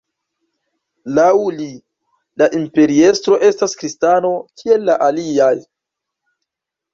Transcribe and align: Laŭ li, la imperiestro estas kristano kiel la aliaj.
Laŭ 1.17 1.25
li, 1.57 1.67
la 2.43 2.47
imperiestro 2.61 3.37
estas 3.51 3.77
kristano 3.83 4.33
kiel 4.63 4.89
la 4.89 4.97
aliaj. 5.11 5.53